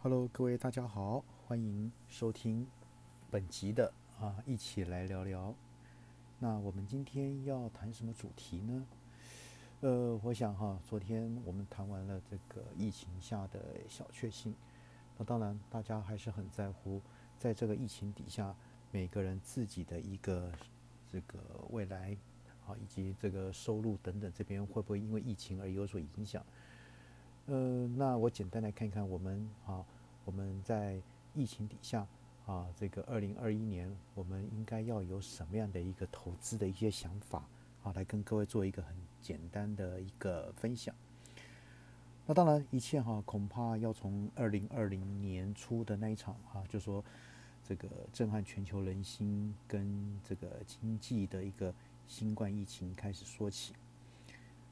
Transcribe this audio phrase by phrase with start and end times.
[0.00, 2.64] Hello，各位大家好，欢迎收听
[3.32, 5.52] 本集的啊，一起来聊聊。
[6.38, 8.86] 那我们今天要谈什么主题呢？
[9.80, 14.54] 呃，我想哈，昨天我们谈完了这个疫情下的小确幸，
[15.16, 17.02] 那当然大家还是很在乎，
[17.36, 18.54] 在这个疫情底下，
[18.92, 20.52] 每个人自己的一个
[21.12, 21.40] 这个
[21.70, 22.16] 未来
[22.68, 26.46] 啊，以及这个收入等等，这边会不会因为疫情而有所影响？
[27.50, 29.82] 呃，那我简单来看看我们啊，
[30.26, 31.00] 我们在
[31.34, 32.06] 疫情底下
[32.44, 37.48] 啊，这个二零二一年，我们应该要有什么样的一个投资的一些想法
[37.82, 40.94] 啊，来跟各位做一个很简单的一个分享。
[42.26, 47.02] 那当然，一切哈，恐怕要从二零二零年初的那一场哈，就说
[47.64, 51.72] 这个震撼全球人心跟这个经济的一个
[52.06, 53.72] 新冠疫情开始说起。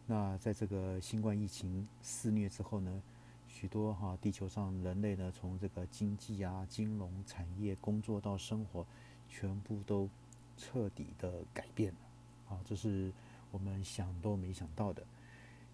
[0.09, 3.03] 那在这个新冠疫情肆虐之后呢，
[3.49, 8.87] 许多哈地球上人类呢，从这个经济啊、金融产业、工作到生活，
[9.29, 10.09] 全部都
[10.57, 12.55] 彻底的改变了。
[12.55, 13.13] 啊，这是
[13.51, 15.03] 我们想都没想到的。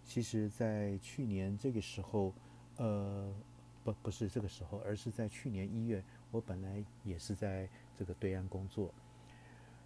[0.03, 2.33] 其实，在去年这个时候，
[2.79, 3.31] 呃，
[3.85, 7.69] 不，不是这个时候，而是在去年一月，我本来也是在
[7.99, 8.95] 这个对岸工作，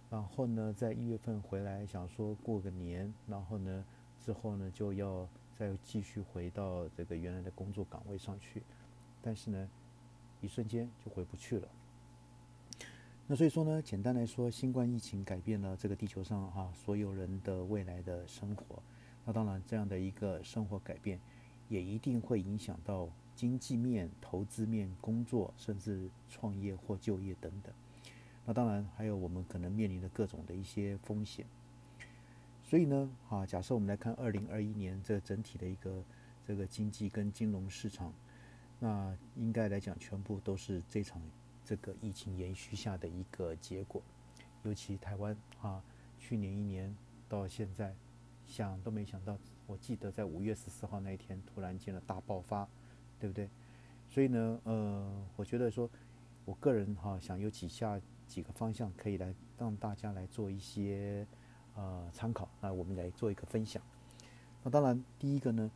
[0.09, 3.83] 然后呢，在一月份回来，想说过个年，然后呢。
[4.27, 5.25] 之后呢，就要
[5.55, 8.61] 再继续回到这个原来的工作岗位上去，
[9.21, 9.69] 但是呢，
[10.41, 11.69] 一瞬间就回不去了。
[13.25, 18.83] 那所以说呢，简单来说，新冠疫情改变了这个地球上哈所有人的未来的生活。
[19.23, 21.21] 那当然，这样的一个生活改变，
[21.69, 27.73] 也一定会影响到经济面、投资面、工作，甚至创业或就业等等。
[28.45, 31.45] 那当然，还有我们可能面临的各种的一些风险。
[32.69, 36.03] 所以呢，啊，假设我们来看二零二一年这整体的一个
[36.45, 38.13] 这个经济跟金融市场，
[38.77, 41.21] 那应该来讲全部都是这场
[41.63, 44.03] 这个疫情延续下的一个结果。
[44.63, 45.81] 尤其台湾啊，
[46.19, 46.93] 去年一年
[47.29, 47.95] 到现在，
[48.45, 52.67] 想都没想到，我记得在五月十四号那一天突然间的大爆发，
[53.17, 53.49] 对不对？
[54.09, 55.89] 所以呢，呃，我觉得说，
[56.43, 57.97] 我个人哈想有几下
[58.27, 61.25] 几个方向可以来让大家来做一些。
[61.79, 63.81] 呃，参考，那我们来做一个分享。
[64.63, 65.71] 那当然，第一个呢，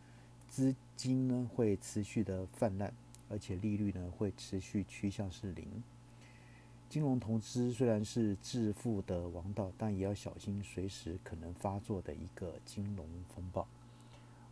[0.50, 2.92] 资金呢会持续的泛滥，
[3.30, 5.66] 而且利率呢会持续趋向是零。
[6.90, 13.66] 金融投资虽然是致富的王道，但也要小心随时可能发作的一个金融风暴。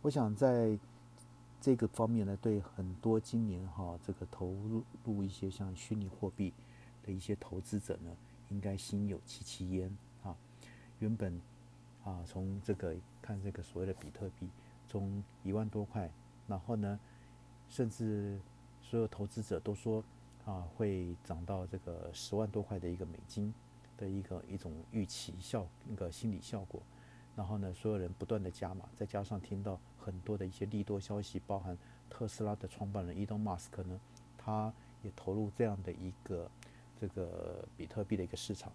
[0.00, 0.78] 我想在
[1.60, 4.54] 这个方面呢，对很多今年哈这个投
[5.04, 6.54] 入一些像虚拟货币
[7.04, 8.16] 的一些投资者呢，
[8.48, 10.34] 应该心有戚戚焉啊。
[11.00, 11.38] 原本
[12.04, 14.48] 啊，从这个看这个所谓的比特币，
[14.88, 16.10] 从一万多块，
[16.48, 16.98] 然后呢，
[17.68, 18.40] 甚至
[18.82, 20.02] 所有投资者都说
[20.46, 23.52] 啊，会涨到这个十万多块的一个美金
[23.98, 26.82] 的一个一种预期效那个心理效果，
[27.36, 31.76] 然后呢，所有人不断的加码，再加上听到很多的一些利多消息，包含
[32.08, 34.00] 特斯拉的创办人伊隆马斯克呢，
[34.38, 34.72] 他
[35.02, 36.50] 也投入这样的一个
[36.98, 38.72] 这个比特币的一个市场，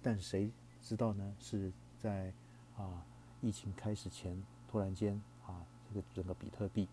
[0.00, 0.48] 但谁？
[0.82, 2.32] 知道呢，是在
[2.76, 3.04] 啊
[3.40, 4.40] 疫情开始前，
[4.70, 6.88] 突然间啊这个整个比特币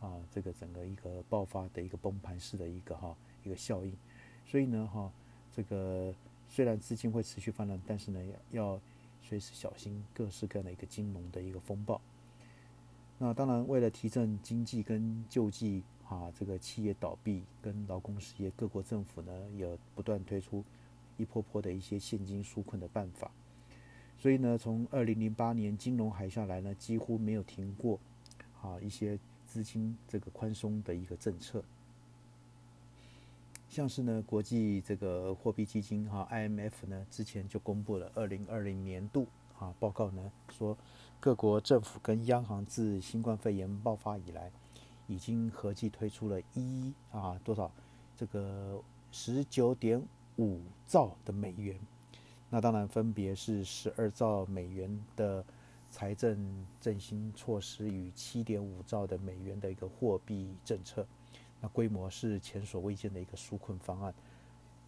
[0.00, 3.96] 啊这个整个一个爆发的一个崩盘式的一个哈一个效应，
[4.46, 5.10] 所以呢哈
[5.54, 6.14] 这个
[6.48, 8.20] 虽然资金会持续泛滥，但是呢
[8.50, 8.80] 要
[9.22, 12.00] 随时小心各式各样的一个金融的一个风暴。
[13.18, 20.64] 那当然为了提振经济跟救济啊这个企业倒闭跟劳工失业，各国政府呢也不断推出。
[21.18, 23.30] 一波波的一些现金纾困的办法，
[24.22, 27.98] 所以呢，从二零零八年金融海啸来呢，几乎没有停过
[28.60, 31.60] 啊一些资金这个宽松的一个政策，
[33.68, 39.26] 像是呢国际这个货币基金哈 IMF 呢之前就公布了二零二零年度
[39.58, 40.78] 啊报告呢，说
[41.18, 44.52] 各国政府跟央行自新冠肺炎爆发以来，
[45.08, 47.68] 已经合计推出了一啊多少
[48.16, 48.80] 这个
[49.10, 50.00] 十九点。
[50.38, 51.78] 五兆的美元，
[52.54, 55.42] 那当然分别是十二兆美元的
[55.90, 56.36] 财政
[56.82, 61.06] 振兴措施与七点五兆的美元的一个货币政策，
[61.62, 64.12] 那规模是前所未见的一个纾困方案，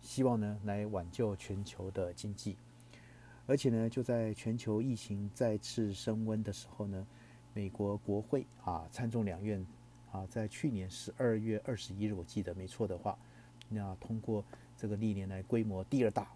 [0.02, 2.58] 希望呢来挽救全球的经济，
[3.46, 7.06] 而且呢就在全球疫情再次升温的时候呢，
[7.54, 9.66] 美国国会啊参众两院
[10.12, 13.16] 啊在去年十二月二十一日我记得没错的话，
[13.70, 14.44] 那通过。
[14.76, 16.26] 这个历年来规模第二大，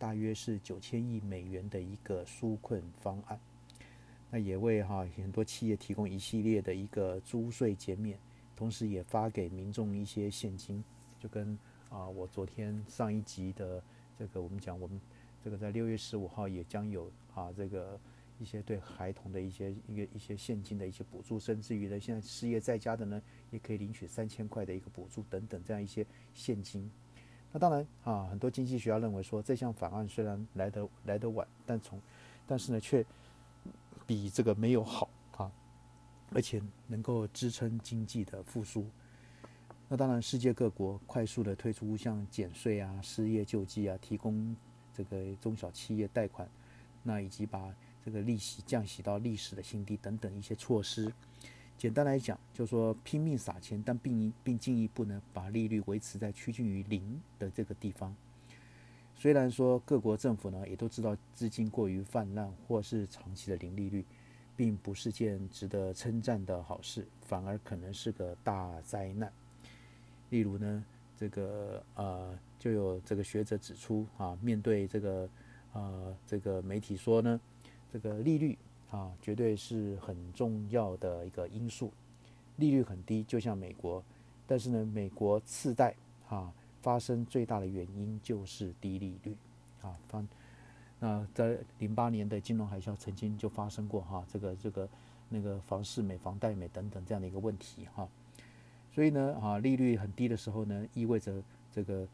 [0.00, 3.38] 大约是九千亿美元的一个纾困方案，
[4.30, 8.18] 那也为哈很多企业提供一系列的一个租税减免、
[8.56, 10.82] 同时也发给民众一些现金，
[11.20, 11.56] 就跟
[11.90, 13.82] 啊我昨天上一集的
[14.18, 14.98] 这个我们讲，我们
[15.44, 18.00] 这个在六月十五号也将有啊这个
[18.38, 23.20] 一些对孩童的一些一个一些现金的一些补助，甚至于呢现在失业在家的呢
[23.50, 26.90] 也可以领取三千块的一个补助等等这样一些现金。
[27.52, 32.00] 那当然啊，很多经济学家认为说这项法案虽然来得来得晚，但从
[32.46, 33.04] 但是呢却
[34.06, 35.50] 比这个没有好啊。
[36.32, 38.86] 而且能够支撑经济的复苏。
[39.88, 44.54] 那当然，世界各国快速的推出像减税啊、失业救济啊、提供
[44.94, 46.48] 这个中小企业贷款，
[47.02, 47.74] 那以及把
[48.04, 51.12] 这个利息降息到历史的新低等等一些措施。
[51.80, 58.14] 简单来讲，就说拼命撒钱，但并并进一步呢把利率维持在趋近于零的这个地方。
[59.16, 64.04] 虽然说各国政府呢也都知道资金过于泛滥，或是长期的零利率。
[64.56, 69.32] 并不是件值得称赞的好事，反而可能是个大灾难。
[70.28, 70.84] 例如呢，
[71.16, 75.30] 这个呃，就有这个学者指出啊，面对这个
[75.72, 77.40] 呃这个媒体说呢，
[77.90, 78.58] 这个利率
[78.90, 81.92] 啊，绝对是很重要的一个因素。
[82.56, 84.02] 利率很低，就像美国，
[84.46, 85.94] 但是呢，美国次贷
[86.28, 86.52] 啊
[86.82, 89.34] 发生最大的原因就是低利率
[89.80, 90.28] 啊方。
[90.98, 94.86] 那在零八年的金融海啸曾经就发生过哈，这个这个
[95.30, 98.06] 那个房市美、房贷美等等这样的一个问题哈，
[98.94, 101.42] 所以呢啊利率很低的时候呢，意味着
[101.72, 102.06] 这个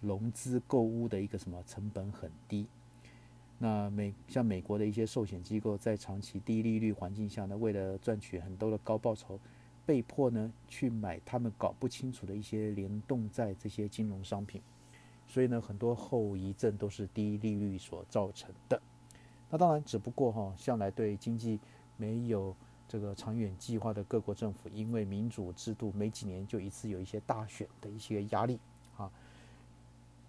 [0.00, 2.66] 融资购物的一个什么成本很低。
[3.62, 9.38] 那美像美国的一些寿险机构在长期低利率环境下呢，为了赚取很多的高报酬，
[9.84, 14.62] 被迫呢去买他们搞不清楚的一些联动债这些金融商品。
[15.26, 18.80] 所以呢，很多后遗症都是低利率所造成的。
[19.50, 21.60] 那当然，只不过哈，向来对经济
[21.98, 22.56] 没有
[22.88, 28.58] 这个长远计划的各国政府，因为民主制度每几年就一次有一些大选的一些压力
[28.96, 29.12] 啊。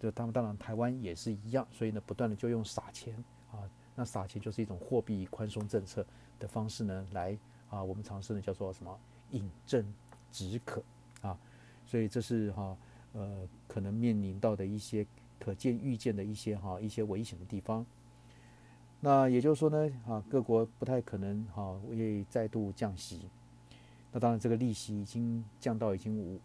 [0.01, 3.15] 这当当然，台湾也是一样，所以呢，不断的就用撒钱
[3.51, 6.05] 啊，那撒钱就是一种货币宽松政策
[6.39, 7.37] 的方式呢，来
[7.69, 8.99] 啊，我们尝试呢叫做什么
[9.29, 9.85] 饮鸩
[10.31, 10.83] 止渴
[11.21, 11.37] 啊。
[11.85, 12.75] 所以这是哈。
[13.13, 15.05] 呃，可能面临到的一些
[15.37, 17.85] 可见预见的一些哈一些危险的地方。
[19.01, 23.27] 那也就是说呢，啊，各国不太可能哈会再度降息。
[24.13, 26.39] 那当然，这个利息已经降到已经无，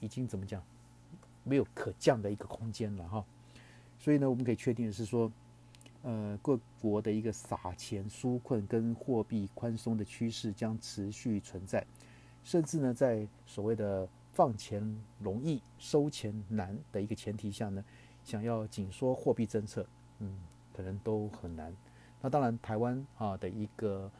[0.00, 0.62] 已经怎么讲，
[1.46, 3.24] 没有可降的一个空间了哈。
[3.98, 5.32] 所以呢，我们可以确定的是说，
[6.02, 11.86] 呃，各国的一个撒钱纾困跟货币宽松的趋势将持续存在，
[12.44, 14.06] 甚至呢，在所谓的。
[14.32, 14.82] 放钱
[15.18, 17.82] 容易收钱难的一个前提下呢，
[18.22, 19.86] 想要紧缩货币政策，
[20.18, 20.38] 嗯，
[20.74, 21.74] 可能都很难。
[22.20, 24.10] 那当然，台湾啊的一个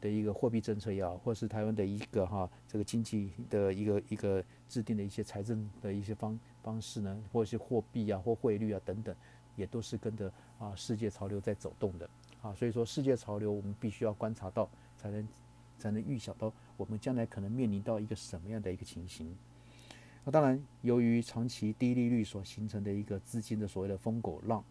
[0.00, 9.14] 的一个货币政策也好，或是台湾的一个哈这个经济的一个一个制定的一些财政的一些方方式呢，或者是货币啊或汇率啊等等，
[9.56, 12.08] 也都是跟着啊世界潮流在走动的
[12.42, 12.54] 啊。
[12.54, 15.28] 所以说，世界潮流我们必须要观察到，才能
[15.78, 19.34] 才能预想到我们将来可能面临到一个什么样的一个情形。
[20.24, 24.62] 那当然，由于长期低利率所形成的一个资金的所谓的疯狗浪，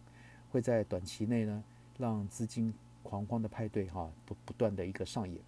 [0.50, 1.64] 会在短期内呢，
[1.98, 2.72] 让资金
[3.02, 5.40] 狂欢的派对哈不不断的一个上演，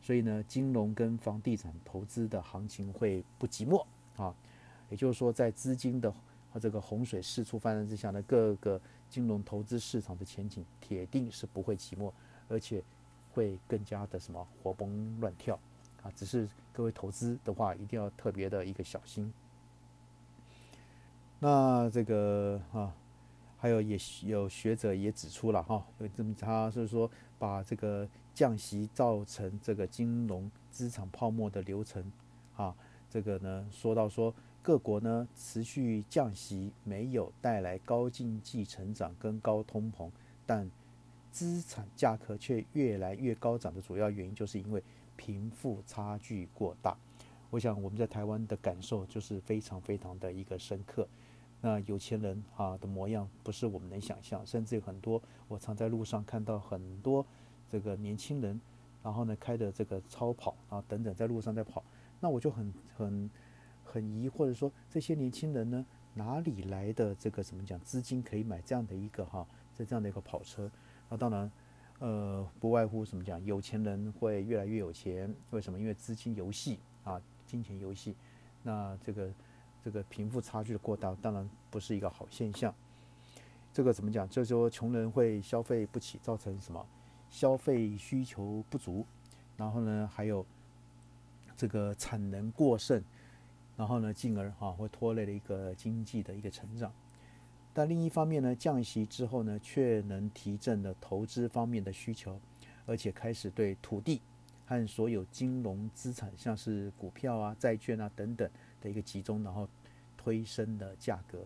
[0.00, 3.84] 所以呢，金融跟房地产投资的行情会不寂寞
[4.16, 4.32] 啊。
[4.90, 6.12] 也就是说，在资金的
[6.52, 8.78] 和这个洪水四处泛滥之下呢，各个
[9.08, 12.12] 金融投资市场的前景铁定是不会寂寞，
[12.48, 12.82] 而且
[13.32, 15.58] 会更加的什么活蹦乱跳。
[16.02, 19.32] 啊，只是各位投资的话，一定要特别的一个小心。
[21.38, 22.94] 那这个啊，
[23.58, 32.10] 还有也有学者也指出了哈，有这么他是说把这个降息造成这个金融资产泡沫的流程
[32.56, 32.74] 啊，
[33.10, 40.10] 这个呢说到说各国呢持续降息没有带来高经济成长跟高通膨，
[40.46, 40.70] 但
[41.30, 44.82] 资产价格却越来越高涨的主要原因，就是因为。
[45.16, 46.96] 贫富差距过大，
[47.50, 51.06] 我想我们在台湾的感受就是非常非常的一个深刻。
[51.60, 57.26] 那有钱人啊的模样不是我们能想象，甚至有很多我常在路上看到很多
[57.68, 58.58] 这个年轻人，
[59.02, 61.84] 然后呢开的这个超跑啊等等在路上在跑，
[62.18, 63.30] 那我就很很
[63.92, 70.70] 很疑惑的说，这些年轻人呢哪里来的这个怎么讲资金可以买这样的一个哈在这样的一个跑车？
[71.08, 71.50] 那当然。
[72.02, 75.78] 呃，不外乎什么讲，有钱人会越来越有钱，为什么？
[75.78, 78.16] 因为资金游戏啊，金钱游戏，
[78.62, 79.30] 那这个
[79.84, 82.74] 这个贫富差距的过大，当然不是一个好现象。
[83.70, 84.26] 这个怎么讲？
[84.26, 86.86] 就是说穷人会消费不起，造成什么？
[87.28, 89.04] 消费需求不足，
[89.58, 90.46] 然后呢，还有
[91.54, 93.04] 这个产能过剩，
[93.80, 96.92] 然后呢，进而哈会拖累了一个经济的一个成长。
[97.72, 102.38] 但另一方面呢，降息之后呢，却能提振了投资方面的需求，
[102.84, 104.20] 而且开始对土地
[104.66, 108.50] 和所有金融资产，像是股票啊、债券啊等等
[108.82, 109.66] 的一个集中，然后
[110.14, 111.38] 推升的价格。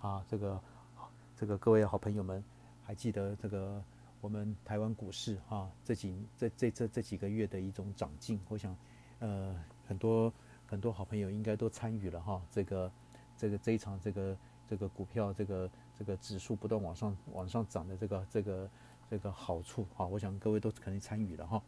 [0.00, 0.60] 啊，这个
[1.36, 2.42] 这个各位好朋友们，
[2.82, 3.80] 还记得这个
[4.20, 8.76] 我们台湾股市啊这几这这这这几个月的一种长进，我想
[9.20, 9.54] 呃
[9.86, 10.32] 很多
[10.66, 12.92] 很多好朋友应该都参与了哈，这个
[13.36, 14.36] 这个这一场这个。
[14.68, 18.70] 这个股票，这个这个指数不断往上往上涨的这个这个
[19.08, 21.62] 这个好处啊，我想各位都肯定参与了哈。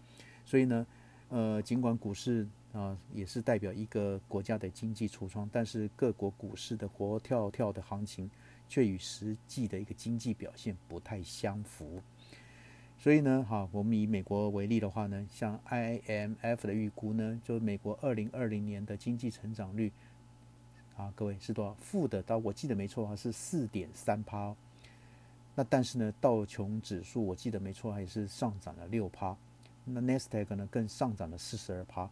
[0.45, 0.85] 所以呢，
[1.29, 8.29] 呃，尽管股市啊也是代表一个国家的经济橱窗，但是各国股市的活跳跳的行情
[8.69, 12.03] 却与实际的一个经济表现不太相符。
[12.99, 19.93] 所以呢，哈，我们以美国为例的话呢，像 IMF 的预估呢，就是美国二零二零年的经济成长率。
[20.97, 21.73] 啊，各位是多少？
[21.75, 24.53] 负的，到我记得没错啊，是四点三趴。
[25.55, 29.37] 那但是呢，道琼指数我记得没错，还是上涨了六趴。
[29.85, 32.03] 那 n e s t a q 呢，更上涨了四十二趴。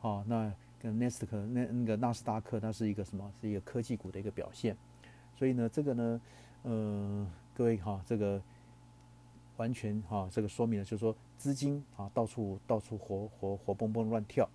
[0.00, 0.50] 啊，那
[0.80, 3.30] 跟 n e s t a q 那那个纳斯达克，它是一个什么？
[3.42, 4.74] 是一个科技股的一个表现。
[5.38, 6.20] 所以呢，这个呢，
[6.62, 8.40] 呃，各位哈，这个
[9.56, 14.48] 完全哈，这个说明了就是说资金啊，到处到处活活活蹦蹦乱跳。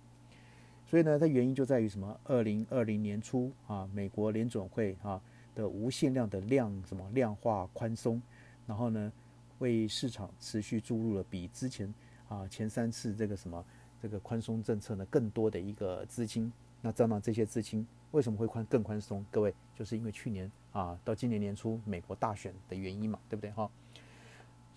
[0.86, 2.18] 所以呢，它原因就在于什么？
[2.24, 5.20] 二零二零年初啊，美国联准会啊
[5.54, 8.20] 的无限量的量什么量化宽松，
[8.66, 9.12] 然后呢，
[9.60, 11.94] 为市场持续注入了比之前
[12.28, 13.64] 啊前三次这个什么
[14.02, 16.52] 这个宽松政策呢更多的一个资金。
[16.82, 19.24] 那这样呢这些资金为什么会宽更宽松？
[19.30, 23.70] 各位，就是因为去年啊到今年年初美国大选的原因嘛，对不对哈？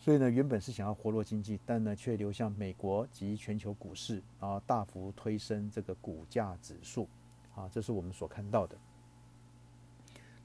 [0.03, 7.07] 所以呢，原本是想要活络经济，但呢，却流向美国及全球股市，然后大幅推升这个股价指数，
[7.55, 8.77] 啊，这是我们所看到的。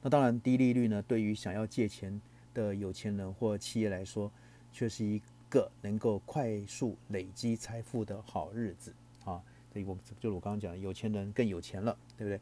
[0.00, 2.21] 那当然，低利率呢，对于想要借钱
[2.55, 4.31] 的有钱人或企业来说，
[4.73, 9.43] 却是一个能够快速累积财富的好日子啊。
[9.73, 12.41] 所以，我就是我刚刚讲的，有钱人更有钱了，对不对？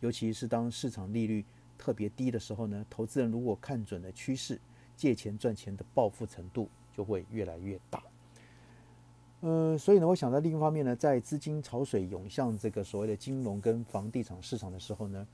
[0.00, 1.42] 尤其是当市场利率
[1.78, 4.60] 特别低的时候呢，投资人如果看准了趋势。
[4.98, 8.02] 借钱赚钱的暴富程度就会越来越大，
[9.42, 15.26] 呃，所以呢，我想在另一方面呢，在资金潮水涌向这个所谓的金融跟房地产市场的时候呢，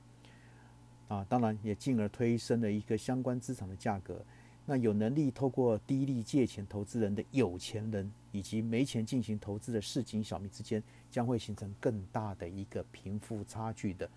[1.07, 4.21] 啊，当然也进而推升了一个相关资产的价格。
[4.67, 14.07] 那有能力透过低利借钱投资人的有钱人，以及没钱进行投资的市井小民之间，将会形成更大的一个贫富差距的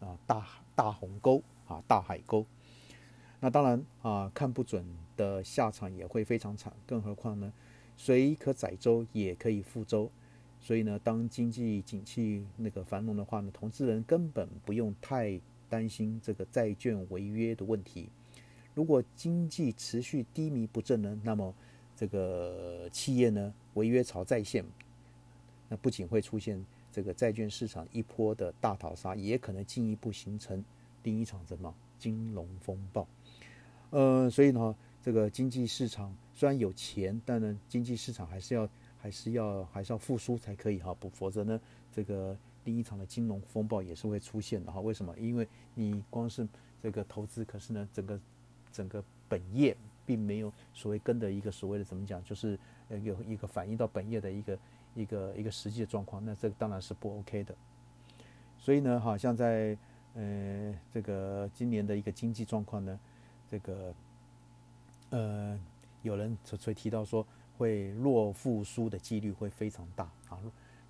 [0.00, 2.44] 啊大大鸿沟啊大海沟。
[3.44, 6.72] 那当然啊，看不准的下场也会非常惨。
[6.86, 7.52] 更何况呢，
[7.96, 10.08] 水可载舟，也可以覆舟。
[10.60, 18.08] 所以呢，当经济景气那个繁荣的话呢，投资人根本不用太担心这个债券违约的问题。
[18.76, 21.52] 如果经济持续低迷不振呢，那么
[21.96, 24.64] 这个企业呢违约潮再现，
[25.68, 30.64] 那不仅会出现这个债券市场一波的大逃杀，也可能进一步形成
[31.02, 33.04] 另一场什么金融风暴。
[33.92, 38.66] 呃，所以呢，这个经济市场虽然有钱，但呢，经济市场还是要
[38.98, 41.60] 还是要还是要复苏才可以哈，不否则呢，
[41.92, 42.34] 这个
[42.64, 44.80] 第一场的金融风暴也是会出现的哈。
[44.80, 45.14] 为什么？
[45.18, 46.48] 因为你光是
[46.82, 48.18] 这个投资，可是呢，整个
[48.72, 52.58] 整个本业并没有所谓跟的一个所谓的怎么讲，就是
[52.88, 54.58] 呃有一个反映到本业的一个
[54.94, 57.54] 一个一个实际的状况，那这个当然是不 OK 的。
[58.58, 59.76] 所以呢，好像在
[60.14, 62.98] 呃这个今年的一个经济状况呢。
[63.52, 63.94] 这个，
[65.10, 65.60] 呃，
[66.00, 67.26] 有人所以提到说，
[67.58, 70.40] 会弱复苏的几率会非常大啊，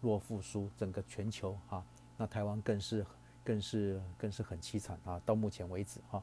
[0.00, 1.84] 弱复苏，整个全球哈，
[2.16, 3.04] 那台湾更是
[3.42, 6.22] 更是更是很凄惨啊，到目前为止哈，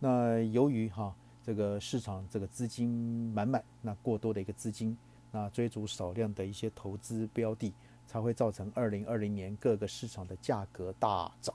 [0.00, 2.88] 那由于哈这个市场这个资金
[3.32, 4.98] 满满，那过多的一个资金，
[5.30, 7.72] 那追逐少量的一些投资标的，
[8.08, 11.54] 才会造成二零二零年各个市场的价格大涨。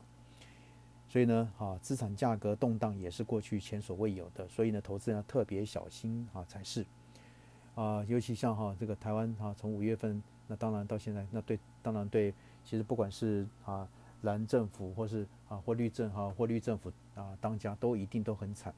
[1.10, 6.86] 所以呢，哈，资产价格动荡也是过去前所未有的，所以呢，投资人要特别小心啊才是，
[7.74, 12.32] 啊，尤其像哈这个台湾哈，从五月份那当然到现在，那对当然对，
[12.64, 13.90] 其实不管是啊
[14.22, 18.72] 蓝政府或是啊或绿政哈或绿政府啊当家都一定都很惨，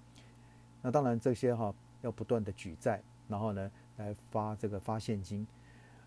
[0.81, 5.45] 那当然这些哈要不断的举债，然后呢来发这个发现金，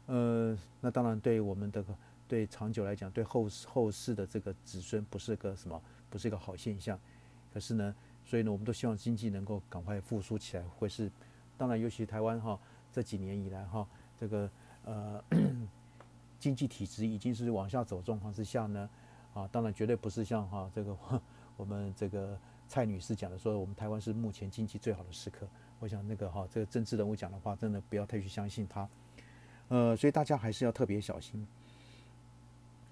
[0.06, 1.84] 呃，那当然对我们的
[2.26, 5.78] 对长久来讲，对后后世的这个子孙不是个什么。
[6.14, 6.96] 不是一个好现象，
[7.52, 7.92] 可是呢，
[8.24, 10.62] 所以呢，我们都希望经济能够赶快复苏起来。
[10.78, 11.10] 会是，
[11.58, 12.56] 当然，尤其台湾哈
[12.92, 13.84] 这几年以来哈，
[14.16, 14.48] 这个
[14.84, 15.20] 呃
[16.38, 18.88] 经济体制已经是往下走状况之下呢，
[19.34, 20.96] 啊，当然绝对不是像哈这个
[21.58, 25.48] 我们这个蔡女士讲的说，我们台湾是目前经济最好的时刻。
[25.80, 28.88] 我想那个哈这个政治人物讲的话，真的不要太去相信他。
[29.66, 31.44] 呃，所以大家还是要特别小心。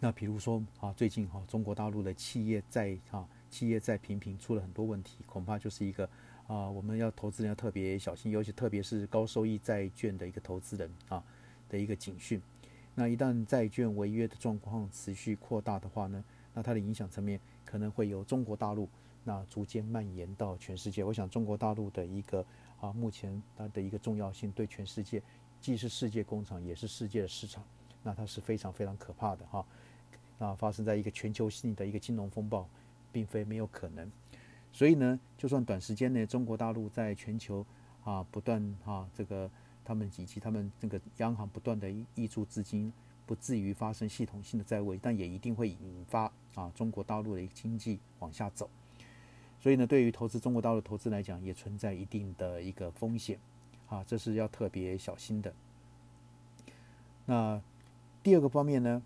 [0.04, 6.04] 那比如说啊，最近哈中国大陆的企业债啊，企业债频频出了很多问题，恐怕就是一个
[6.48, 11.22] 啊，我们要投资人要特别小心，尤其特别是高收益债券的一个投资人啊
[11.68, 12.42] 的一个警讯。
[12.96, 18.88] 那一旦债券违约的状况持续扩大的话呢，那它的影响层面可能会由中国大陆
[19.22, 21.04] 那逐渐蔓延到全世界。
[21.04, 22.44] 我想中国大陆的一个
[22.80, 25.22] 啊，目前它的一个重要性对全世界。
[25.60, 27.62] 既是世界工厂，也是世界的市场，
[28.02, 29.64] 那它是非常非常可怕的哈。
[30.42, 32.68] 那发生在一个全球性的一个金融风暴，
[33.12, 34.10] 并非没有可能。
[34.72, 37.64] 所以呢，就算短时间内中国大陆在全球
[38.02, 39.48] 啊不断哈这个
[39.84, 42.92] 他们以及他们这个央行不断的溢出资金，
[43.24, 46.24] 不至于发生系统性的债务，但也一定会引发
[46.56, 48.68] 啊中国大陆的一个经济往下走。
[49.60, 53.38] 所以呢，对于投资中国大陆投资来讲，也存在一定的一个风险。
[53.86, 55.54] 啊，这是要特别小心的。
[57.26, 57.62] 那
[58.24, 59.00] 第二个方面呢？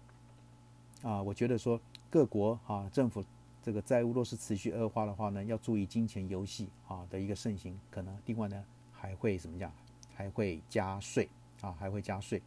[1.07, 3.25] 啊，我觉得说各国啊政府
[3.63, 9.73] 这个债务若是持续恶化的话呢，要注意金钱游戏啊的一个盛行，可能另外呢还会怎么讲？
[10.13, 11.29] 还会加税
[11.61, 12.43] 啊，还会加税。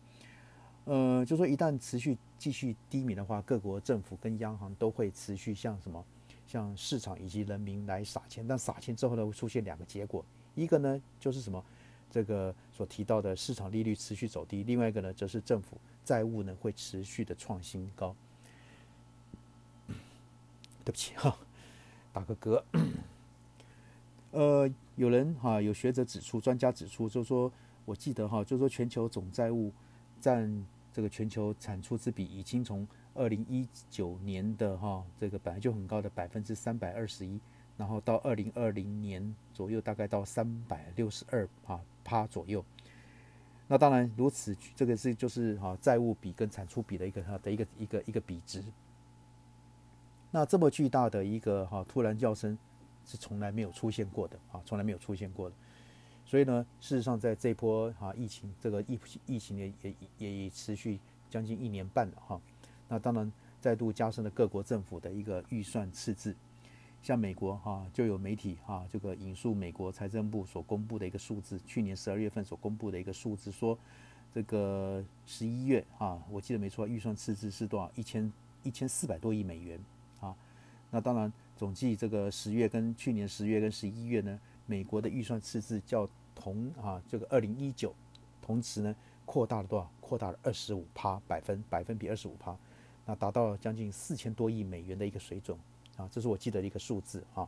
[0.83, 6.03] 呃，就说一旦持续继续低迷的话，各国政府跟央行都会持续向什么？
[6.45, 8.45] 向市场以及人民来撒钱。
[8.45, 11.63] 但撒钱之后呢，会出现两个结果，一个呢就是什么？
[12.11, 18.13] 这个所提到的市场利率持续走低，另外一个呢，则是政府债务呢会持续的创新高。
[20.89, 21.37] 对不起哈，
[22.11, 22.63] 打个嗝。
[24.31, 27.51] 呃，有人哈，有学者指出，专家指出，就是说，
[27.85, 29.71] 我记得哈，就是说全球总债务
[30.19, 37.39] 占这个全球产出之比，已经从二零一九年的哈这个本来就很高的百分之三百二十一。
[37.77, 42.65] 然后到二零二零年左右，大概到三百六十二啊趴左右。
[43.67, 48.63] 那当然如此，这个是就是哈债务比跟产出比的一个哈的一个一个一个比值。
[50.31, 52.57] 那这么巨大的一个哈突然叫声
[53.05, 55.55] 是从来没有出现过的啊，从来没有出现过的。
[56.25, 62.39] 所以呢，事实上在这波哈疫情这个疫疫情也也也已持续将近一年半了哈。
[62.87, 66.35] 那当然再度加深了各国政府的一个预算赤字。
[67.01, 73.75] 像美国哈就有媒体哈这个引述美国财政部所公布的一个数字，去年十二月份所公布的一个数字说，
[74.31, 77.89] 这个十一月哈我记得没错，预算赤字是多少？
[77.95, 78.31] 一千
[78.63, 79.79] 一千四百多亿美元。
[80.91, 87.93] 那当然总计这个十月跟去年十月跟十一月呢，美国的预算赤字较同啊这个二零一九
[88.41, 89.89] 同时呢扩大了多少？
[89.99, 92.57] 扩大了二十五趴百分百分比二十五趴，
[93.05, 95.57] 那达到将近四千多亿美元的一个水准。
[95.97, 97.45] 啊，这是我记得的一个数字啊，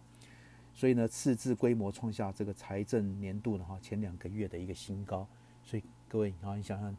[0.74, 5.26] 所以呢，赤字规模创下这个财政年度的哈前两个月的一个新高，
[5.64, 6.94] 所以各位啊，你想想，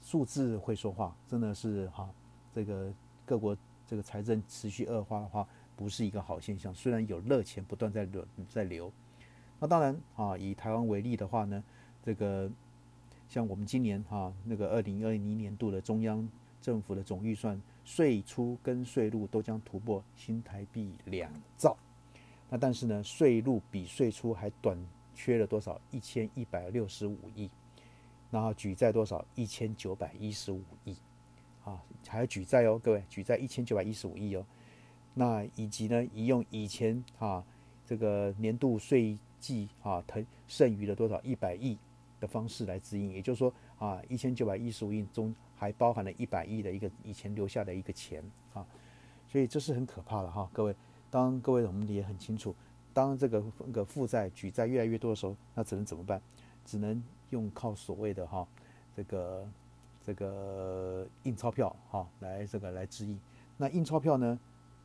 [0.00, 2.08] 数字会说话，真的是哈，
[2.54, 2.90] 这个
[3.26, 3.54] 各国
[3.86, 6.74] 这个财政持续恶化的话，不是一个好现象。
[6.74, 8.92] 虽然有热钱不断在流在流，
[9.58, 11.62] 那当然啊，以台湾为例的话呢，
[12.02, 12.50] 这个
[13.28, 16.28] 像我们今年哈那个二零二零年度的中央
[16.60, 17.60] 政府的总预算。
[17.86, 21.76] 税出跟税入都将突破新台币两兆，
[22.48, 24.74] 那但是呢，税入比税出还短
[25.14, 25.78] 缺了多少？
[25.90, 27.50] 一千一百六十五亿，
[28.30, 29.22] 然后举债多少？
[29.34, 30.96] 一千九百一十五亿，
[31.62, 34.46] 啊，还有举债哦，各位，举债一千九百一十五亿哦。
[35.14, 37.42] 那以及呢，以用以前啊
[37.86, 41.78] 这个年度税季啊腾剩余的多少一百亿
[42.20, 45.34] 的方式来指引，也就是说啊一千九百一十五亿中。
[45.56, 48.22] 还包含了一百亿的一个以前留下的一个钱
[48.52, 48.66] 啊，
[49.28, 50.74] 所以这是很可怕的哈，各位。
[51.10, 52.54] 当各位我们也很清楚，
[52.92, 56.20] 当这个那个负债举债越来越多的时候，那只能怎么办？
[56.66, 58.46] 只能用靠所谓的哈
[58.96, 59.48] 这个
[60.04, 63.18] 这个印钞票哈来这个来支应。
[63.56, 64.38] 那印钞票呢，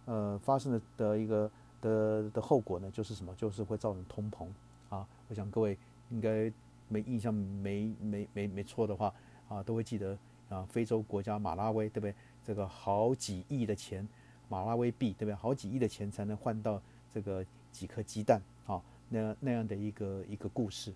[0.09, 3.35] 呃，发生的的一个的的后果呢，就是什么？
[3.35, 4.47] 就是会造成通膨
[4.89, 5.07] 啊。
[5.27, 5.77] 我想各位
[6.09, 6.51] 应该
[6.87, 9.13] 没印象没没没没错的话
[9.47, 10.17] 啊，都会记得。
[10.49, 12.15] 啊，非洲国家马拉维，对不对？
[12.43, 14.03] 这个好几亿的钱，
[14.47, 15.35] 马拉维币，对不对？
[15.35, 16.81] 好几亿的钱才能换到
[17.13, 20.91] 这个几颗鸡蛋，啊，那那样的一个一个故事。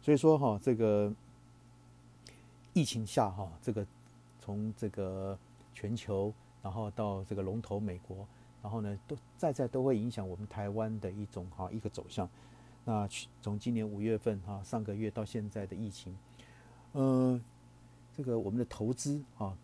[0.00, 1.12] 所以说哈，这个
[2.74, 3.84] 疫情下哈，这个
[4.40, 5.36] 从这个
[5.74, 8.24] 全球，然后到这个龙头美国，
[8.62, 12.28] 然后呢，都在在都会影响我们台湾的一种哈一个走向。
[12.84, 13.08] 那
[13.40, 16.16] 从今年五月份哈，上个月到现在的疫情，
[16.92, 17.40] 呃。
[18.14, 19.56] 这个我们的投资啊，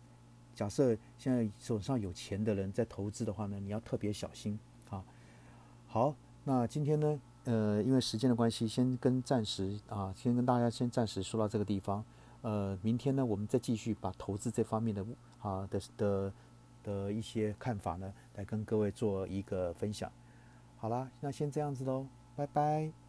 [0.55, 4.59] 假设现在手上有钱的人在投资的话呢，你要特别小心
[4.89, 5.05] 啊。
[5.85, 12.03] 好，那今天呢，呃，因为时间的关系，先跟暂时啊，先跟大家先暂时说到这个地方。
[12.41, 15.05] 呃，明天呢，我们再继续把投资这方面的
[15.39, 16.33] 啊的的
[16.89, 20.11] 的一些看法呢，来跟各位做一个分享。
[20.77, 23.08] 好啦，那先这样子喽，拜拜。